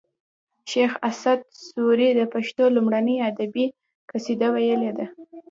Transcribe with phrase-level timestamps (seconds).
[0.71, 3.65] شیخ اسعد سوري د پښتو لومړنۍ ادبي
[4.09, 5.05] قصیده ویلې ده